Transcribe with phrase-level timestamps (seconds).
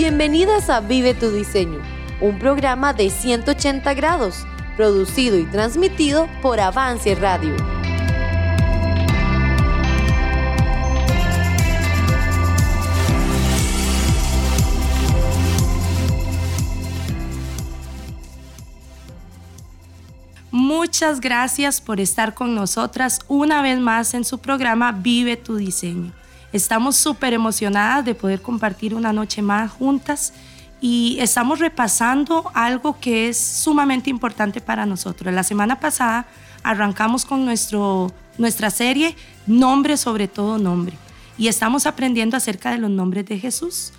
[0.00, 1.80] Bienvenidas a Vive tu Diseño,
[2.20, 4.46] un programa de 180 grados,
[4.76, 7.56] producido y transmitido por Avance Radio.
[20.52, 26.17] Muchas gracias por estar con nosotras una vez más en su programa Vive tu Diseño.
[26.52, 30.32] Estamos súper emocionadas de poder compartir una noche más juntas
[30.80, 35.34] y estamos repasando algo que es sumamente importante para nosotros.
[35.34, 36.26] La semana pasada
[36.62, 39.14] arrancamos con nuestro, nuestra serie
[39.46, 40.96] Nombre sobre todo nombre
[41.38, 43.92] y estamos aprendiendo acerca de los nombres de Jesús.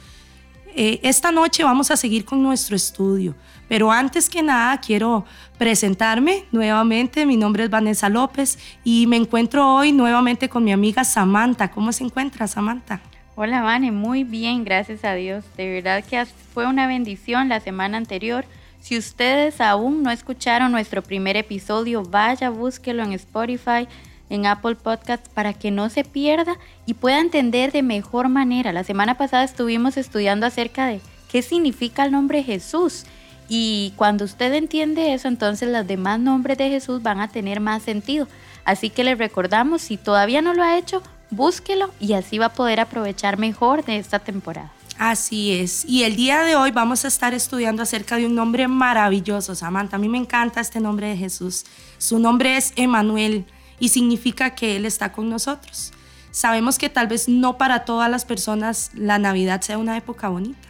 [0.75, 3.35] Eh, esta noche vamos a seguir con nuestro estudio,
[3.67, 5.25] pero antes que nada quiero
[5.57, 7.25] presentarme nuevamente.
[7.25, 11.69] Mi nombre es Vanessa López y me encuentro hoy nuevamente con mi amiga Samantha.
[11.71, 13.01] ¿Cómo se encuentra Samantha?
[13.35, 15.43] Hola Vane, muy bien, gracias a Dios.
[15.57, 18.45] De verdad que fue una bendición la semana anterior.
[18.79, 23.87] Si ustedes aún no escucharon nuestro primer episodio, vaya, búsquelo en Spotify
[24.29, 28.71] en Apple Podcast para que no se pierda y pueda entender de mejor manera.
[28.71, 33.05] La semana pasada estuvimos estudiando acerca de qué significa el nombre Jesús.
[33.47, 37.81] Y cuando usted entiende eso, entonces los demás nombres de Jesús van a tener más
[37.83, 38.27] sentido.
[38.63, 42.53] Así que le recordamos, si todavía no lo ha hecho, búsquelo y así va a
[42.53, 44.71] poder aprovechar mejor de esta temporada.
[44.99, 45.85] Así es.
[45.85, 49.95] Y el día de hoy vamos a estar estudiando acerca de un nombre maravilloso, Samantha.
[49.95, 51.65] A mí me encanta este nombre de Jesús.
[51.97, 53.45] Su nombre es Emanuel
[53.79, 55.91] y significa que Él está con nosotros.
[56.31, 60.67] Sabemos que tal vez no para todas las personas la Navidad sea una época bonita.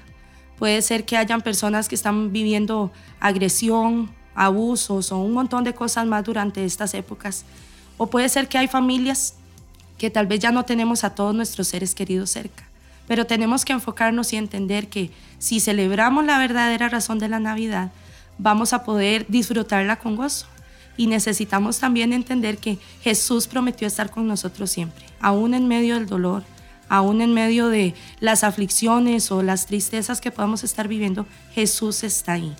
[0.58, 6.06] Puede ser que hayan personas que están viviendo agresión, abusos o un montón de cosas
[6.06, 7.46] más durante estas épocas.
[7.98, 9.36] O puede ser que hay familias
[9.98, 12.64] que tal vez ya no tenemos a todos nuestros seres queridos cerca.
[13.08, 17.92] Pero tenemos que enfocarnos y entender que si celebramos la verdadera razón de la Navidad,
[18.38, 20.48] vamos a poder disfrutarla con gozo
[21.00, 26.08] y necesitamos también entender que Jesús prometió estar con nosotros siempre, aún en medio del
[26.08, 26.44] dolor,
[26.90, 32.34] aún en medio de las aflicciones o las tristezas que podamos estar viviendo, Jesús está
[32.34, 32.54] ahí.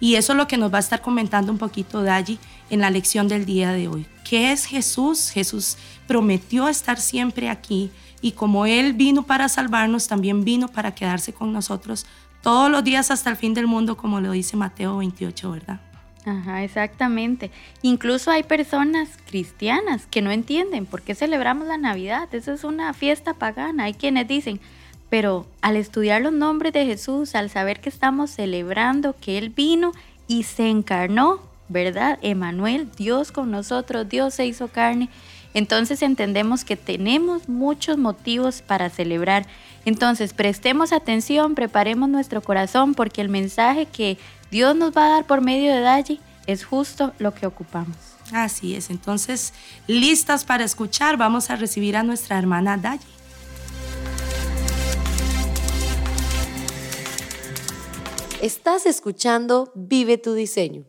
[0.00, 2.38] Y eso es lo que nos va a estar comentando un poquito de allí
[2.70, 4.06] en la lección del día de hoy.
[4.26, 5.28] ¿Qué es Jesús?
[5.28, 7.90] Jesús prometió estar siempre aquí
[8.22, 12.06] y como Él vino para salvarnos, también vino para quedarse con nosotros
[12.40, 15.80] todos los días hasta el fin del mundo, como lo dice Mateo 28, ¿verdad?
[16.26, 17.50] Ajá, exactamente.
[17.82, 22.34] Incluso hay personas cristianas que no entienden por qué celebramos la Navidad.
[22.34, 23.84] Eso es una fiesta pagana.
[23.84, 24.58] Hay quienes dicen,
[25.10, 29.92] pero al estudiar los nombres de Jesús, al saber que estamos celebrando que Él vino
[30.26, 32.18] y se encarnó, ¿verdad?
[32.22, 35.10] Emanuel, Dios con nosotros, Dios se hizo carne.
[35.52, 39.46] Entonces entendemos que tenemos muchos motivos para celebrar.
[39.84, 44.18] Entonces prestemos atención, preparemos nuestro corazón porque el mensaje que
[44.54, 47.96] Dios nos va a dar por medio de Dalle es justo lo que ocupamos.
[48.32, 49.52] Así es, entonces,
[49.88, 53.02] listas para escuchar, vamos a recibir a nuestra hermana Dalle.
[58.40, 60.84] Estás escuchando Vive tu diseño.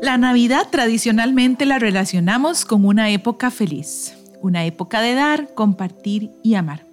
[0.00, 6.54] La Navidad tradicionalmente la relacionamos con una época feliz, una época de dar, compartir y
[6.54, 6.91] amar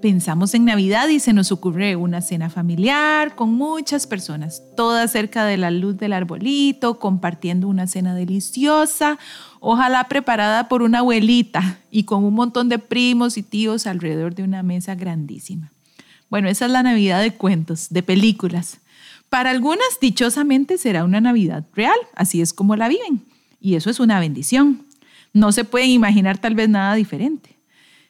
[0.00, 5.44] pensamos en Navidad y se nos ocurre una cena familiar con muchas personas, todas cerca
[5.44, 9.18] de la luz del arbolito, compartiendo una cena deliciosa,
[9.60, 14.42] ojalá preparada por una abuelita y con un montón de primos y tíos alrededor de
[14.42, 15.72] una mesa grandísima.
[16.28, 18.80] Bueno, esa es la Navidad de cuentos, de películas.
[19.28, 23.24] Para algunas, dichosamente, será una Navidad real, así es como la viven.
[23.60, 24.86] Y eso es una bendición.
[25.32, 27.56] No se pueden imaginar tal vez nada diferente.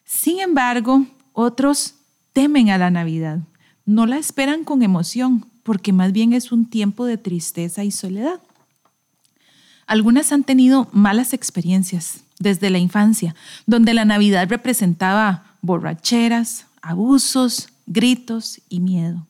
[0.05, 1.95] Sin embargo, otros
[2.33, 3.41] temen a la Navidad,
[3.85, 8.41] no la esperan con emoción, porque más bien es un tiempo de tristeza y soledad.
[9.87, 13.35] Algunas han tenido malas experiencias desde la infancia,
[13.67, 19.27] donde la Navidad representaba borracheras, abusos, gritos y miedo.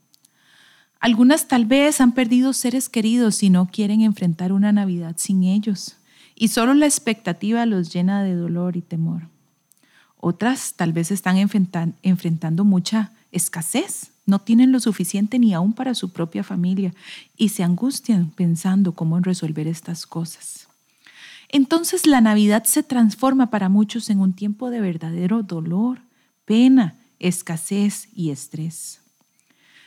[1.00, 5.96] Algunas tal vez han perdido seres queridos y no quieren enfrentar una Navidad sin ellos,
[6.34, 9.28] y solo la expectativa los llena de dolor y temor.
[10.20, 16.12] Otras tal vez están enfrentando mucha escasez, no tienen lo suficiente ni aún para su
[16.12, 16.92] propia familia
[17.38, 20.68] y se angustian pensando cómo resolver estas cosas.
[21.48, 26.00] Entonces la Navidad se transforma para muchos en un tiempo de verdadero dolor,
[26.44, 29.00] pena, escasez y estrés.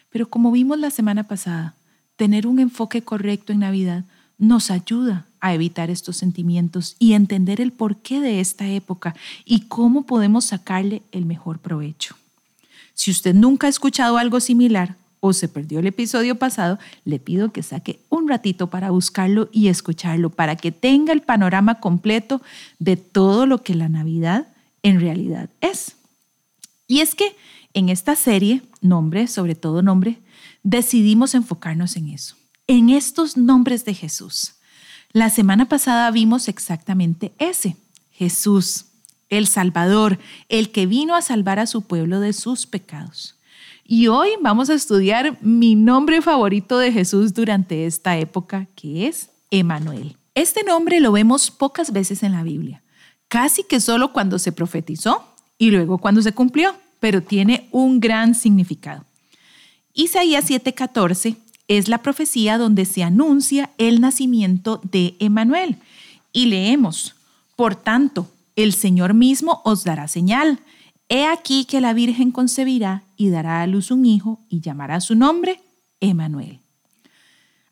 [0.09, 1.75] Pero como vimos la semana pasada,
[2.15, 4.03] tener un enfoque correcto en Navidad
[4.37, 9.15] nos ayuda a evitar estos sentimientos y entender el porqué de esta época
[9.45, 12.15] y cómo podemos sacarle el mejor provecho.
[12.93, 17.51] Si usted nunca ha escuchado algo similar o se perdió el episodio pasado, le pido
[17.51, 22.41] que saque un ratito para buscarlo y escucharlo para que tenga el panorama completo
[22.79, 24.47] de todo lo que la Navidad
[24.83, 25.95] en realidad es.
[26.87, 27.35] Y es que
[27.73, 30.19] en esta serie, nombre, sobre todo nombre,
[30.61, 32.35] decidimos enfocarnos en eso,
[32.67, 34.53] en estos nombres de Jesús.
[35.11, 37.75] La semana pasada vimos exactamente ese,
[38.11, 38.85] Jesús,
[39.29, 40.19] el Salvador,
[40.49, 43.35] el que vino a salvar a su pueblo de sus pecados.
[43.85, 49.29] Y hoy vamos a estudiar mi nombre favorito de Jesús durante esta época, que es
[49.51, 50.17] Emanuel.
[50.35, 52.81] Este nombre lo vemos pocas veces en la Biblia,
[53.27, 55.27] casi que solo cuando se profetizó
[55.57, 59.05] y luego cuando se cumplió, pero tiene un gran significado.
[59.93, 61.37] Isaías 7:14
[61.77, 65.77] es la profecía donde se anuncia el nacimiento de Emanuel.
[66.31, 67.15] Y leemos,
[67.55, 70.59] por tanto, el Señor mismo os dará señal.
[71.09, 75.15] He aquí que la Virgen concebirá y dará a luz un hijo y llamará su
[75.15, 75.59] nombre
[75.99, 76.59] Emanuel.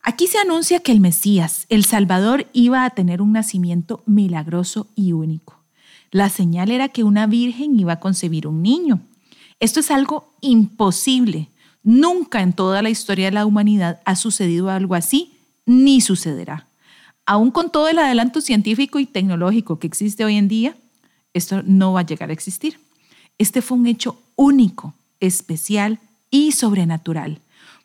[0.04, 5.12] Aquí se anuncia que el Mesías, el Salvador, iba a tener un nacimiento milagroso y
[5.12, 5.60] único.
[6.10, 9.02] La señal era que una virgen iba a concebir un niño.
[9.60, 11.50] Esto es algo imposible.
[11.84, 15.34] Nunca en toda la historia de la humanidad ha sucedido algo así,
[15.66, 16.68] ni sucederá
[17.32, 20.76] aún con todo el adelanto científico y tecnológico que existe hoy en día,
[21.34, 22.78] esto no va a llegar a existir.
[23.38, 26.00] Este fue un hecho único, especial
[26.30, 27.40] y sobrenatural.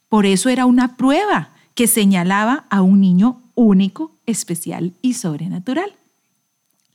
[0.08, 5.92] Por eso era una prueba que señalaba a un niño único, especial y sobrenatural.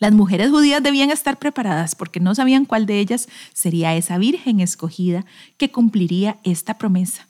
[0.02, 4.60] Las mujeres judías debían estar preparadas porque no sabían cuál de ellas sería esa virgen
[4.60, 5.28] escogida
[5.58, 7.28] que cumpliría esta promesa.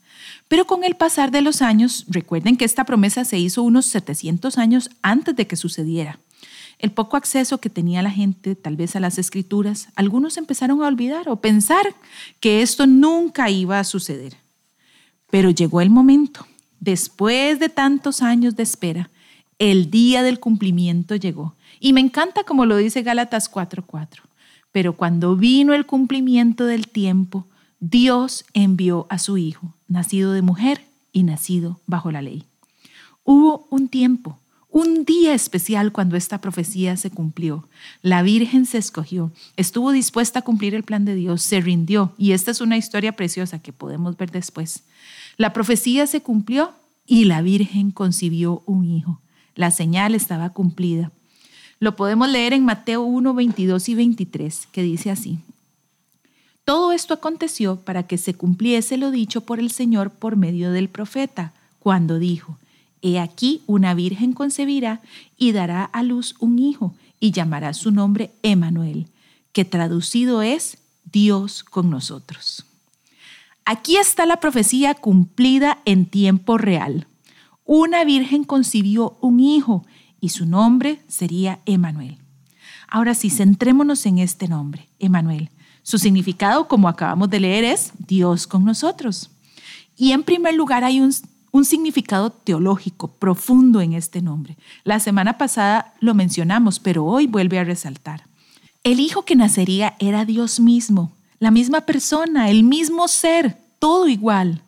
[0.48, 4.58] Pero con el pasar de los años, recuerden que esta promesa se hizo unos 700
[4.58, 6.18] años antes de que sucediera.
[6.80, 10.88] El poco acceso que tenía la gente tal vez a las escrituras, algunos empezaron a
[10.88, 11.94] olvidar o pensar
[12.40, 14.38] que esto nunca iba a suceder.
[15.30, 16.48] Pero llegó el momento,
[16.80, 19.10] después de tantos años de espera,
[19.60, 21.54] el día del cumplimiento llegó.
[21.84, 24.22] Y me encanta como lo dice Gálatas 4:4.
[24.72, 27.48] Pero cuando vino el cumplimiento del tiempo,
[27.80, 32.46] Dios envió a su Hijo, nacido de mujer y nacido bajo la ley.
[33.24, 34.38] Hubo un tiempo,
[34.70, 37.68] un día especial cuando esta profecía se cumplió.
[38.04, 42.34] La Virgen se escogió, estuvo dispuesta a cumplir el plan de Dios, se rindió, y
[42.34, 44.84] esta es una historia preciosa que podemos ver después.
[45.38, 46.74] La profecía se cumplió
[47.08, 49.20] y la Virgen concibió un hijo.
[49.56, 51.12] La señal estaba cumplida.
[51.82, 55.40] Lo podemos leer en Mateo 1, 22 y 23, que dice así.
[56.64, 60.90] Todo esto aconteció para que se cumpliese lo dicho por el Señor por medio del
[60.90, 62.60] profeta, cuando dijo,
[63.02, 65.02] He aquí una virgen concebirá
[65.40, 69.08] y dará a luz un hijo, y llamará su nombre Emanuel,
[69.52, 70.78] que traducido es
[71.12, 72.64] Dios con nosotros.
[73.66, 77.08] Aquí está la profecía cumplida en tiempo real.
[77.66, 79.84] Una virgen concibió un hijo
[80.22, 82.18] y su nombre sería Emanuel.
[82.88, 85.50] Ahora sí, centrémonos en este nombre, Emanuel.
[85.84, 89.32] Su significado, como acabamos de leer, es Dios con nosotros.
[89.98, 91.12] Y en primer lugar hay un,
[91.66, 94.58] significado teológico profundo en este nombre.
[94.84, 98.24] La semana pasada lo mencionamos, pero hoy vuelve a resaltar.
[98.84, 104.62] El hijo que nacería era Dios mismo, la misma persona, el mismo ser, todo igual.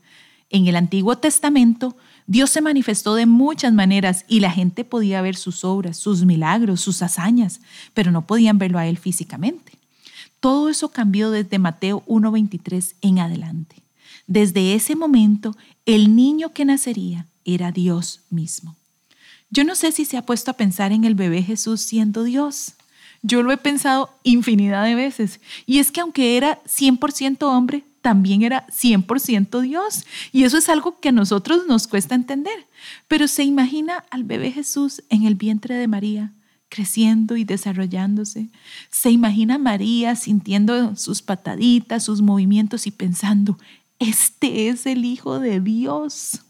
[0.50, 5.36] En el Antiguo Testamento, Dios se manifestó de muchas maneras y la gente podía ver
[5.36, 7.60] sus obras, sus milagros, sus hazañas,
[7.94, 9.74] pero no podían verlo a Él físicamente.
[10.40, 13.78] Todo eso cambió desde Mateo 1.23 en adelante.
[14.28, 18.76] Desde ese momento, el niño que nacería era Dios mismo.
[19.50, 22.74] Yo no sé si se ha puesto a pensar en el bebé Jesús siendo Dios.
[23.22, 25.40] Yo lo he pensado infinidad de veces.
[25.66, 30.06] Y es que aunque era 100% hombre, también era 100% Dios.
[30.32, 32.68] Y eso es algo que a nosotros nos cuesta entender.
[33.08, 36.34] Pero se imagina al bebé Jesús en el vientre de María,
[36.70, 38.50] creciendo y desarrollándose.
[38.92, 43.58] Se imagina a María sintiendo sus pataditas, sus movimientos y pensando,
[44.00, 46.42] este es el Hijo de Dios.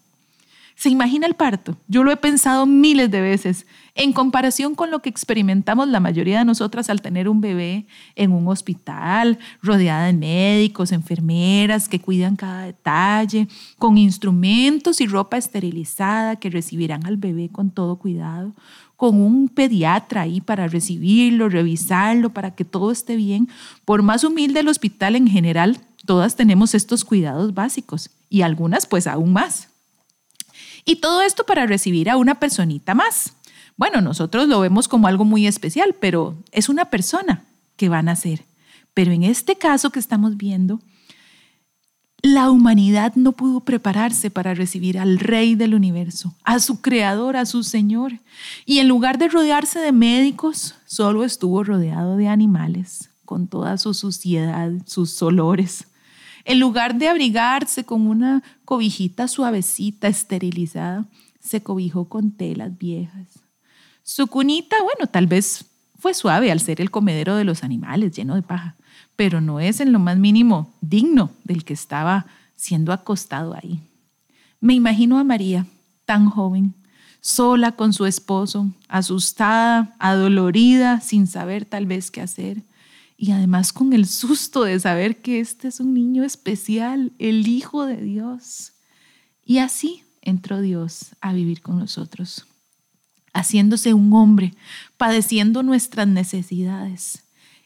[0.75, 1.77] Se imagina el parto.
[1.87, 3.65] Yo lo he pensado miles de veces
[3.95, 8.31] en comparación con lo que experimentamos la mayoría de nosotras al tener un bebé en
[8.31, 16.37] un hospital, rodeada de médicos, enfermeras que cuidan cada detalle, con instrumentos y ropa esterilizada
[16.37, 18.53] que recibirán al bebé con todo cuidado,
[18.97, 23.47] con un pediatra ahí para recibirlo, revisarlo, para que todo esté bien.
[23.85, 29.05] Por más humilde el hospital en general, todas tenemos estos cuidados básicos y algunas pues
[29.05, 29.72] aún más.
[30.85, 33.33] Y todo esto para recibir a una personita más.
[33.77, 37.43] Bueno, nosotros lo vemos como algo muy especial, pero es una persona
[37.75, 38.45] que va a nacer.
[38.93, 40.79] Pero en este caso que estamos viendo,
[42.21, 47.45] la humanidad no pudo prepararse para recibir al Rey del universo, a su Creador, a
[47.45, 48.19] su Señor.
[48.65, 53.93] Y en lugar de rodearse de médicos, solo estuvo rodeado de animales, con toda su
[53.93, 55.87] suciedad, sus olores.
[56.45, 58.41] En lugar de abrigarse con una
[58.73, 61.05] cobijita suavecita, esterilizada,
[61.39, 63.27] se cobijó con telas viejas.
[64.03, 65.65] Su cunita, bueno, tal vez
[65.97, 68.75] fue suave al ser el comedero de los animales, lleno de paja
[69.15, 72.25] pero no es en lo más mínimo digno del que estaba
[72.55, 73.79] siendo acostado ahí.
[74.59, 75.65] Me imagino a María,
[76.05, 76.73] tan joven,
[77.21, 82.63] sola con su esposo, asustada, adolorida, sin saber tal vez qué hacer,
[83.23, 87.85] y además con el susto de saber que este es un niño especial, el Hijo
[87.85, 88.73] de Dios.
[89.45, 92.45] Y así entró Dios a vivir con nosotros,
[93.33, 94.53] haciéndose un hombre,
[94.97, 97.23] padeciendo nuestras necesidades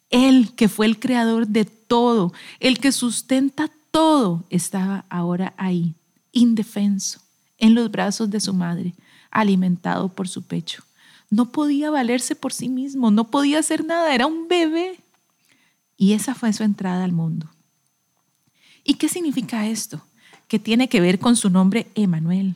[0.10, 5.96] él que fue el creador de todo, el que sustenta todo, estaba ahora ahí,
[6.32, 7.20] indefenso,
[7.58, 8.94] en los brazos de su madre,
[9.32, 10.84] alimentado por su pecho.
[11.30, 15.00] No podía valerse por sí mismo, no podía hacer nada, era un bebé.
[15.98, 17.50] Y esa fue su entrada al mundo.
[18.84, 20.02] ¿Y qué significa esto?
[20.48, 22.56] Que tiene que ver con su nombre Emanuel,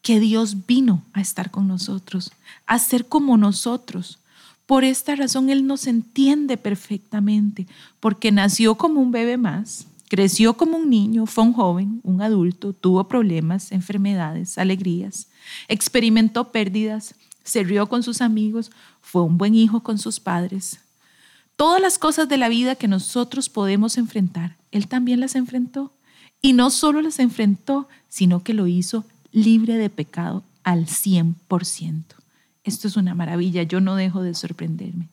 [0.00, 2.32] que Dios vino a estar con nosotros,
[2.64, 4.20] a ser como nosotros,
[4.66, 7.66] por esta razón Él nos entiende perfectamente,
[8.00, 12.72] porque nació como un bebé más, creció como un niño, fue un joven, un adulto,
[12.72, 15.28] tuvo problemas, enfermedades, alegrías,
[15.68, 20.80] experimentó pérdidas, se rió con sus amigos, fue un buen hijo con sus padres.
[21.56, 25.92] Todas las cosas de la vida que nosotros podemos enfrentar, Él también las enfrentó.
[26.42, 32.04] Y no solo las enfrentó, sino que lo hizo libre de pecado al 100%.
[32.64, 35.08] Esto es una maravilla, yo no dejo de sorprenderme.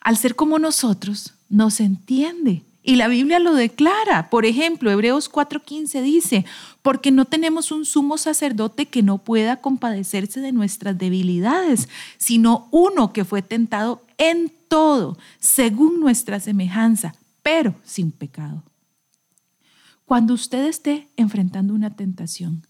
[0.00, 2.62] Al ser como nosotros, nos entiende.
[2.86, 4.28] Y la Biblia lo declara.
[4.28, 6.44] Por ejemplo, Hebreos 4:15 dice,
[6.82, 11.88] porque no tenemos un sumo sacerdote que no pueda compadecerse de nuestras debilidades,
[12.18, 18.62] sino uno que fue tentado en todo, según nuestra semejanza, pero sin pecado.
[20.04, 22.66] Cuando usted esté enfrentando una tentación,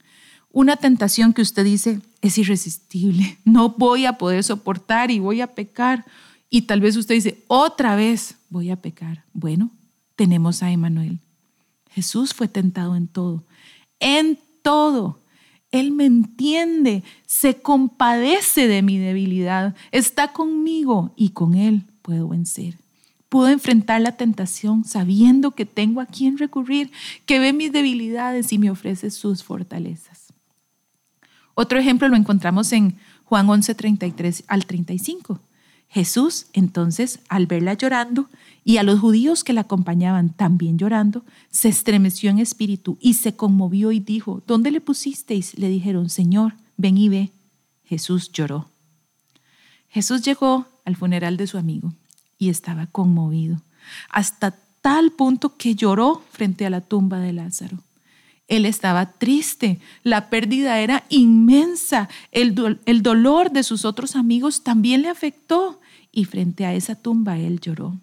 [0.53, 5.49] una tentación que usted dice es irresistible, no voy a poder soportar y voy a
[5.49, 6.05] pecar.
[6.51, 9.25] Y tal vez usted dice, otra vez voy a pecar.
[9.33, 9.73] Bueno,
[10.17, 11.21] tenemos a Emanuel.
[11.91, 13.45] Jesús fue tentado en todo,
[14.01, 15.21] en todo.
[15.71, 22.79] Él me entiende, se compadece de mi debilidad, está conmigo y con Él puedo vencer.
[23.29, 26.93] Puedo enfrentar la tentación sabiendo que tengo a quien recurrir,
[27.27, 30.33] que ve mis debilidades y me ofrece sus fortalezas.
[31.55, 35.41] Otro ejemplo lo encontramos en Juan 11, 33 al 35.
[35.95, 38.29] Jesús, entonces, al verla llorando
[38.65, 43.37] y a los judíos que la acompañaban también llorando, se estremeció en espíritu y se
[43.37, 45.57] conmovió y dijo, ¿dónde le pusisteis?
[45.57, 47.31] Le dijeron, Señor, ven y ve.
[47.85, 48.69] Jesús lloró.
[49.89, 51.95] Jesús llegó al funeral de su amigo
[52.39, 53.63] y estaba conmovido,
[54.11, 57.79] hasta tal punto que lloró frente a la tumba de Lázaro.
[58.49, 65.03] Él estaba triste, la pérdida era inmensa, el, el, dolor de sus otros amigos también
[65.03, 65.81] le afectó
[66.15, 67.99] y frente a esa tumba él lloró.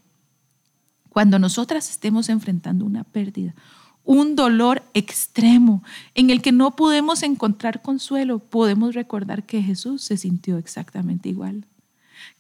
[1.10, 3.56] Cuando nosotras estemos enfrentando una pérdida,
[4.04, 5.84] un dolor extremo
[6.16, 11.66] en el que no podemos encontrar consuelo, podemos recordar que Jesús se sintió exactamente igual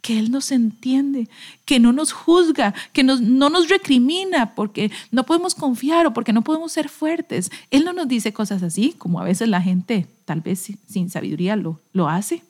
[0.01, 1.27] que Él nos entiende,
[1.65, 6.43] que no nos juzga, que no nos recrimina porque no podemos confiar o porque no
[6.43, 7.51] podemos ser fuertes.
[7.69, 11.55] Él no nos dice cosas así, como a veces la gente tal vez sin sabiduría
[11.55, 12.43] lo, lo hace,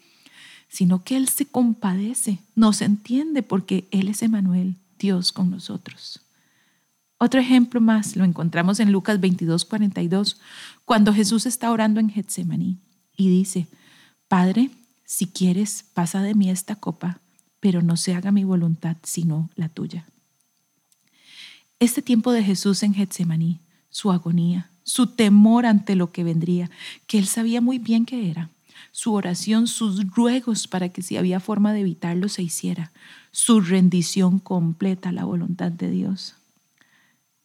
[0.72, 6.22] sino que Él se compadece, nos entiende porque Él es Emanuel, Dios con nosotros.
[7.18, 10.40] Otro ejemplo más lo encontramos en Lucas 22, 42,
[10.86, 12.78] cuando Jesús está orando en Getsemaní
[13.18, 13.68] y dice,
[14.30, 14.72] Padre,
[15.04, 17.20] si quieres, pasa de mí esta copa,
[17.60, 20.06] pero no se haga mi voluntad sino la tuya.
[21.80, 23.60] Este tiempo de Jesús en Getsemaní,
[23.90, 26.72] su agonía, su temor ante lo que vendría,
[27.08, 28.50] que él sabía muy bien que era,
[28.92, 32.92] su oración, sus ruegos para que si había forma de evitarlo se hiciera,
[33.32, 36.36] su rendición completa a la voluntad de Dios.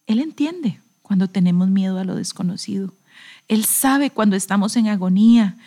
[0.05, 2.93] Él entiende cuando tenemos miedo a lo desconocido.
[3.47, 5.57] Él sabe cuando estamos en agonía.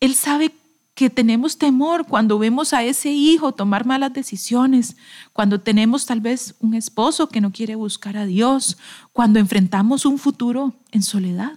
[0.00, 0.52] Él sabe
[0.94, 4.96] que tenemos temor cuando vemos a ese hijo tomar malas decisiones,
[5.32, 8.76] cuando tenemos tal vez un esposo que no quiere buscar a Dios,
[9.12, 11.52] cuando enfrentamos un futuro en soledad.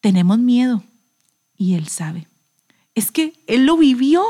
[0.00, 0.84] Tenemos miedo
[1.58, 2.28] y Él sabe.
[2.96, 4.24] Es que Él lo vivió,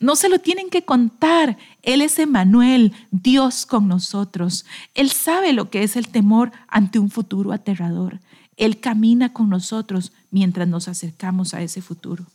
[0.00, 1.56] no se lo tienen que contar.
[1.82, 4.66] Él es Emanuel, Dios con nosotros.
[4.94, 8.18] Él sabe lo que es el temor ante un futuro aterrador.
[8.56, 12.26] Él camina con nosotros mientras nos acercamos a ese futuro.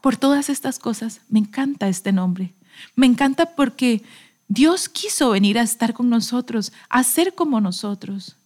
[0.00, 2.54] Por todas estas cosas, me encanta este nombre.
[2.94, 4.04] Me encanta porque
[4.46, 8.36] Dios quiso venir a estar con nosotros, a ser como nosotros.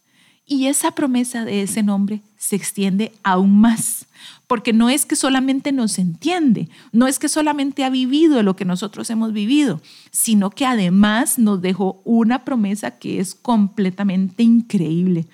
[0.47, 4.05] Y esa promesa de ese nombre se extiende aún más,
[4.45, 8.63] porque no es que solamente nos entiende, no es que solamente ha vivido lo que
[8.63, 15.27] nosotros hemos vivido, sino que además nos dejó una promesa que es completamente increíble,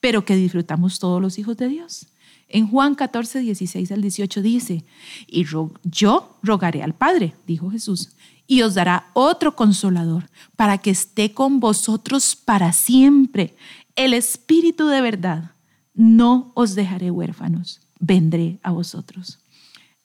[0.00, 2.06] pero que disfrutamos todos los hijos de Dios.
[2.48, 4.84] En Juan 14, 16 al 18 dice,
[5.26, 5.44] y
[5.82, 8.10] yo rogaré al Padre, dijo Jesús,
[8.46, 13.56] y os dará otro consolador para que esté con vosotros para siempre,
[13.96, 15.52] el Espíritu de verdad.
[15.94, 19.38] No os dejaré huérfanos, vendré a vosotros.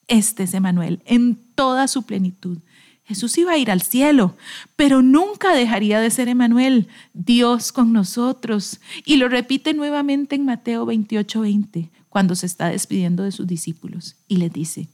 [0.08, 2.60] Este es Emanuel en toda su plenitud.
[3.04, 4.38] Jesús iba a ir al cielo,
[4.76, 8.82] pero nunca dejaría de ser Emanuel, Dios con nosotros.
[9.04, 14.16] Y lo repite nuevamente en Mateo 28, 20 cuando se está despidiendo de sus discípulos
[14.28, 14.90] y les dice,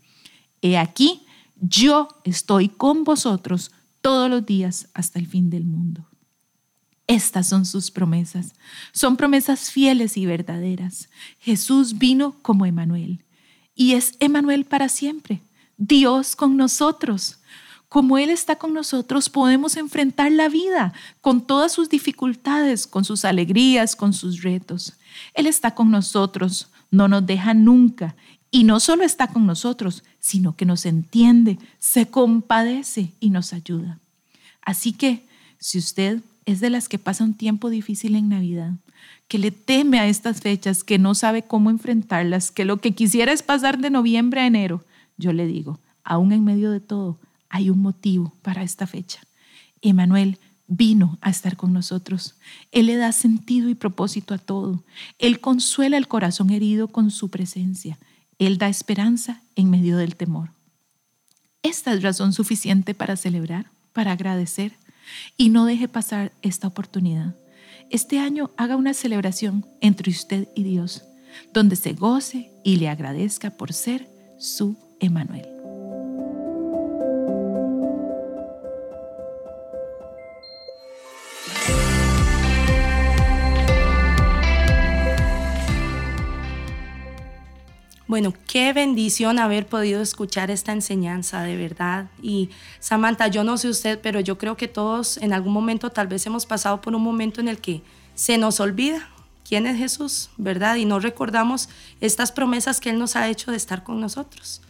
[0.62, 1.24] he aquí,
[1.60, 3.72] yo estoy con vosotros
[4.02, 6.08] todos los días hasta el fin del mundo.
[7.08, 8.54] Estas son sus promesas.
[8.92, 11.10] Son promesas fieles y verdaderas.
[11.40, 13.24] Jesús vino como Emanuel
[13.76, 15.42] y es Emanuel para siempre.
[15.78, 17.40] Dios con nosotros.
[17.90, 23.24] Como Él está con nosotros, podemos enfrentar la vida con todas sus dificultades, con sus
[23.24, 24.94] alegrías, con sus retos.
[25.34, 28.16] Él está con nosotros, no nos deja nunca.
[28.50, 34.00] Y no solo está con nosotros, sino que nos entiende, se compadece y nos ayuda.
[34.62, 35.26] Así que,
[35.60, 38.74] si usted es de las que pasa un tiempo difícil en Navidad,
[39.28, 43.32] que le teme a estas fechas, que no sabe cómo enfrentarlas, que lo que quisiera
[43.32, 44.84] es pasar de noviembre a enero,
[45.18, 49.22] yo le digo, aún en medio de todo, hay un motivo para esta fecha.
[49.82, 50.38] Emanuel
[50.68, 52.36] vino a estar con nosotros.
[52.72, 54.84] Él le da sentido y propósito a todo.
[55.20, 57.98] Él consuela el corazón herido con su presencia.
[58.40, 60.52] Él da esperanza en medio del temor.
[61.64, 64.74] Esta es razón suficiente para celebrar, para agradecer
[65.38, 67.36] y no deje pasar esta oportunidad.
[67.90, 71.04] Este año haga una celebración entre usted y Dios,
[71.54, 75.55] donde se goce y le agradezca por ser su Emanuel.
[88.16, 92.10] Bueno, qué bendición haber podido escuchar esta enseñanza de verdad.
[92.22, 92.50] Y
[92.80, 96.26] Samantha, yo no sé usted, pero yo creo que todos en algún momento tal vez
[96.26, 97.82] hemos pasado por un momento en el que
[98.14, 99.10] se nos olvida
[99.46, 100.78] quién es Jesús, ¿verdad?
[100.78, 101.68] Y no recordamos
[102.00, 104.62] estas promesas que Él nos ha hecho de estar con nosotros.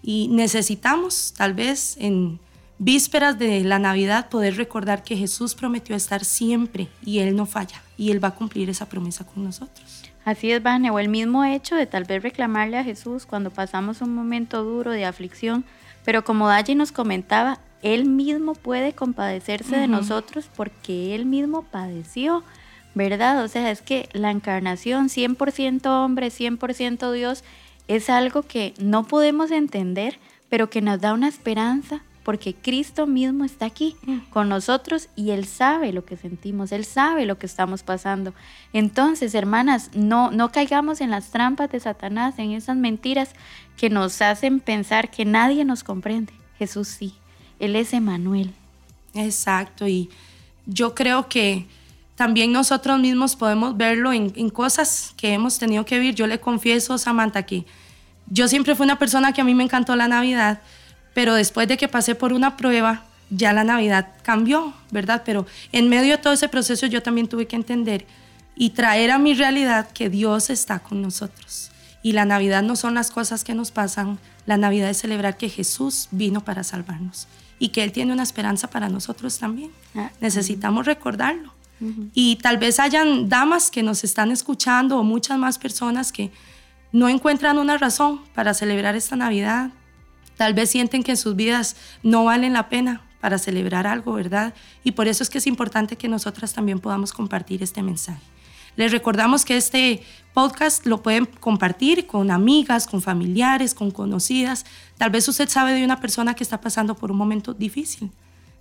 [0.00, 2.38] Y necesitamos tal vez en
[2.78, 7.82] vísperas de la Navidad poder recordar que Jesús prometió estar siempre y Él no falla
[7.98, 10.01] y Él va a cumplir esa promesa con nosotros.
[10.24, 14.00] Así es, Vane, o el mismo hecho de tal vez reclamarle a Jesús cuando pasamos
[14.02, 15.64] un momento duro de aflicción,
[16.04, 22.44] pero como Daji nos comentaba, Él mismo puede compadecerse de nosotros porque Él mismo padeció,
[22.94, 23.42] ¿verdad?
[23.42, 27.42] O sea, es que la encarnación 100% hombre, 100% Dios,
[27.88, 33.44] es algo que no podemos entender, pero que nos da una esperanza porque Cristo mismo
[33.44, 34.18] está aquí mm.
[34.30, 38.34] con nosotros y Él sabe lo que sentimos, Él sabe lo que estamos pasando.
[38.72, 43.30] Entonces, hermanas, no, no caigamos en las trampas de Satanás, en esas mentiras
[43.76, 46.32] que nos hacen pensar que nadie nos comprende.
[46.58, 47.14] Jesús sí,
[47.58, 48.52] Él es Emanuel.
[49.14, 50.08] Exacto, y
[50.66, 51.66] yo creo que
[52.14, 56.14] también nosotros mismos podemos verlo en, en cosas que hemos tenido que vivir.
[56.14, 57.64] Yo le confieso, Samantha, que
[58.28, 60.62] yo siempre fui una persona que a mí me encantó la Navidad
[61.14, 65.22] pero después de que pasé por una prueba, ya la Navidad cambió, ¿verdad?
[65.24, 68.06] Pero en medio de todo ese proceso yo también tuve que entender
[68.54, 71.70] y traer a mi realidad que Dios está con nosotros.
[72.02, 75.48] Y la Navidad no son las cosas que nos pasan, la Navidad es celebrar que
[75.48, 79.70] Jesús vino para salvarnos y que Él tiene una esperanza para nosotros también.
[79.94, 81.52] Ah, Necesitamos recordarlo.
[82.14, 86.30] Y tal vez hayan damas que nos están escuchando o muchas más personas que
[86.92, 89.70] no encuentran una razón para celebrar esta Navidad,
[90.42, 94.54] Tal vez sienten que sus vidas no valen la pena para celebrar algo, ¿verdad?
[94.82, 98.20] Y por eso es que es importante que nosotras también podamos compartir este mensaje.
[98.74, 100.02] Les recordamos que este
[100.34, 104.66] podcast lo pueden compartir con amigas, con familiares, con conocidas.
[104.98, 108.10] Tal vez usted sabe de una persona que está pasando por un momento difícil,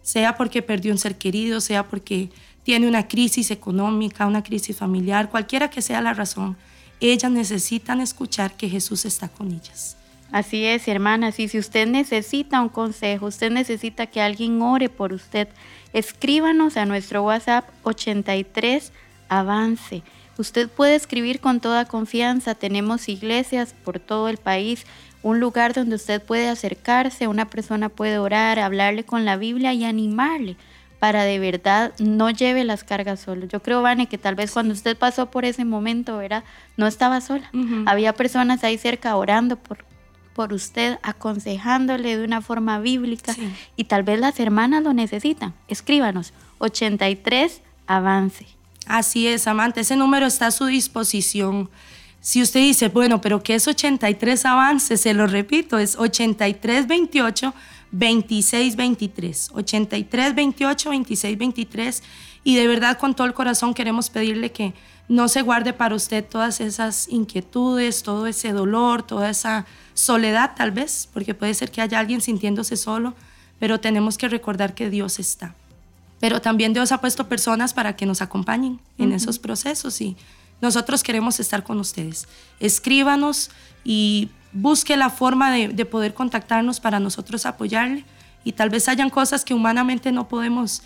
[0.03, 2.29] sea porque perdió un ser querido, sea porque
[2.61, 6.57] tiene una crisis económica, una crisis familiar, cualquiera que sea la razón.
[6.99, 9.97] ellas necesitan escuchar que Jesús está con ellas.
[10.31, 11.39] Así es, hermanas.
[11.39, 15.47] Y si usted necesita un consejo, usted necesita que alguien ore por usted,
[15.93, 18.91] escríbanos a nuestro WhatsApp 83
[19.29, 20.03] Avance.
[20.37, 22.55] Usted puede escribir con toda confianza.
[22.55, 24.85] Tenemos iglesias por todo el país,
[25.21, 29.83] un lugar donde usted puede acercarse, una persona puede orar, hablarle con la Biblia y
[29.83, 30.55] animarle
[31.01, 33.47] para de verdad no lleve las cargas solo.
[33.47, 36.43] Yo creo, Vane, que tal vez cuando usted pasó por ese momento, ¿verdad?
[36.77, 37.49] No estaba sola.
[37.87, 39.83] Había personas ahí cerca orando por,
[40.33, 43.35] por usted, aconsejándole de una forma bíblica
[43.75, 45.53] y tal vez las hermanas lo necesitan.
[45.67, 48.47] Escríbanos, 83 avance.
[48.87, 51.69] Así es, amante, ese número está a su disposición.
[52.21, 54.97] Si usted dice, bueno, pero ¿qué es 83 avance?
[54.97, 57.53] Se lo repito, es 8328
[57.91, 59.49] 2623.
[59.53, 62.03] 8328 2623.
[62.43, 64.73] Y de verdad, con todo el corazón, queremos pedirle que
[65.11, 70.71] no se guarde para usted todas esas inquietudes, todo ese dolor, toda esa soledad tal
[70.71, 73.13] vez, porque puede ser que haya alguien sintiéndose solo,
[73.59, 75.53] pero tenemos que recordar que Dios está.
[76.21, 80.15] Pero también Dios ha puesto personas para que nos acompañen en esos procesos y
[80.61, 82.29] nosotros queremos estar con ustedes.
[82.61, 83.51] Escríbanos
[83.83, 88.05] y busque la forma de, de poder contactarnos para nosotros apoyarle
[88.45, 90.83] y tal vez hayan cosas que humanamente no podemos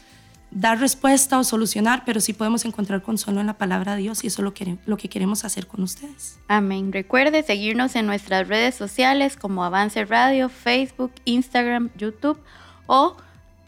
[0.56, 4.28] dar respuesta o solucionar, pero sí podemos encontrar consuelo en la palabra de Dios y
[4.28, 6.40] eso es lo que, lo que queremos hacer con ustedes.
[6.48, 6.94] Amén.
[6.94, 12.40] Recuerde seguirnos en nuestras redes sociales como Avance Radio, Facebook, Instagram, YouTube
[12.88, 13.18] o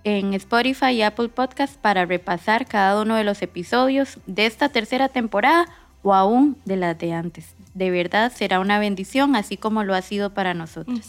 [0.05, 5.09] en Spotify y Apple Podcast para repasar cada uno de los episodios de esta tercera
[5.09, 5.67] temporada
[6.03, 7.53] o aún de las de antes.
[7.73, 11.05] De verdad será una bendición, así como lo ha sido para nosotros.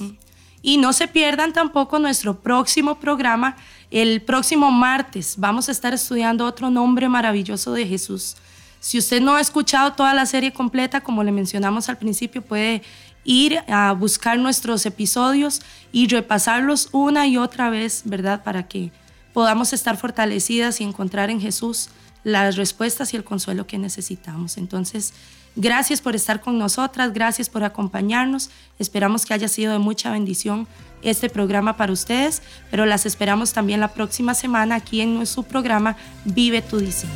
[0.62, 3.56] Y no se pierdan tampoco nuestro próximo programa.
[3.90, 8.36] El próximo martes vamos a estar estudiando otro nombre maravilloso de Jesús.
[8.80, 12.82] Si usted no ha escuchado toda la serie completa, como le mencionamos al principio, puede
[13.24, 15.60] ir a buscar nuestros episodios
[15.92, 18.42] y repasarlos una y otra vez, ¿verdad?
[18.44, 18.90] Para que
[19.32, 21.90] podamos estar fortalecidas y encontrar en Jesús
[22.28, 24.56] las respuestas y el consuelo que necesitamos.
[24.58, 25.12] Entonces,
[25.60, 28.48] Gracias por estar con nosotras, gracias por acompañarnos.
[28.78, 30.68] Esperamos que haya sido de mucha bendición
[31.02, 35.96] este programa para ustedes, pero las esperamos también la próxima semana aquí en nuestro programa
[36.24, 37.12] Vive tu diseño.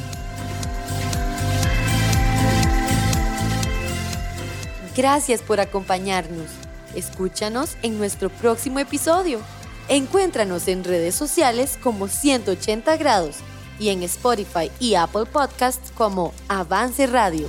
[4.97, 6.49] Gracias por acompañarnos.
[6.97, 9.41] Escúchanos en nuestro próximo episodio.
[9.89, 13.37] Encuéntranos en redes sociales como 180 grados
[13.83, 17.49] y en Spotify y Apple Podcasts como Avance Radio.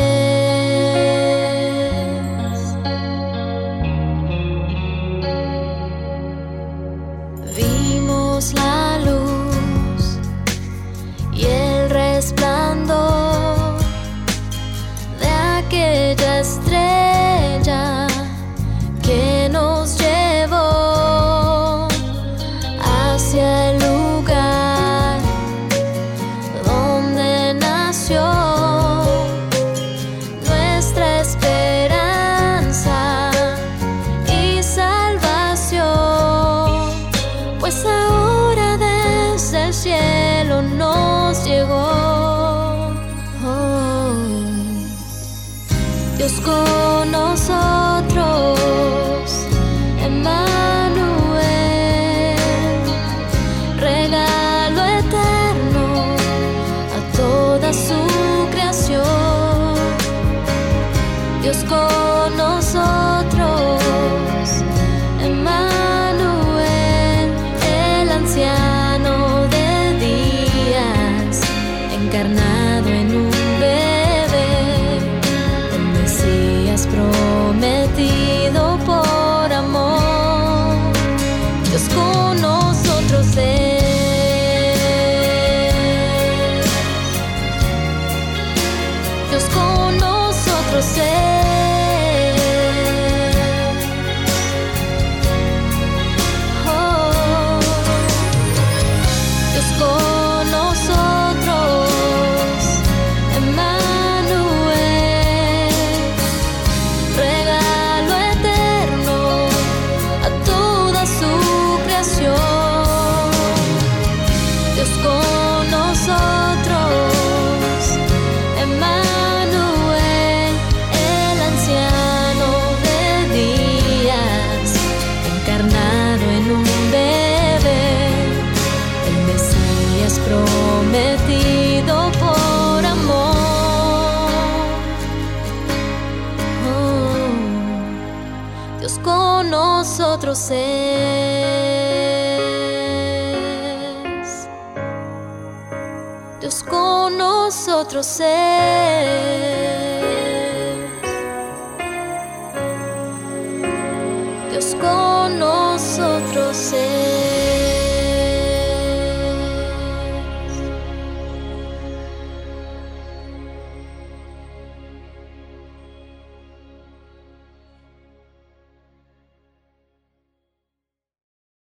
[146.39, 148.70] Dios con nosotros es.